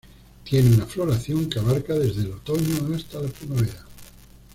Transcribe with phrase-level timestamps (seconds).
[0.43, 3.85] Tiene una floración que abarca desde el otoño hasta la primavera.